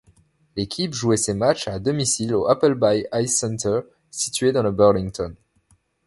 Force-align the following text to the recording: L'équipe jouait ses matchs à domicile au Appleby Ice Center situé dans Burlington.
L'équipe 0.55 0.95
jouait 0.95 1.15
ses 1.15 1.35
matchs 1.35 1.67
à 1.67 1.77
domicile 1.77 2.33
au 2.33 2.47
Appleby 2.47 3.05
Ice 3.13 3.37
Center 3.37 3.81
situé 4.09 4.51
dans 4.51 4.63
Burlington. 4.71 5.35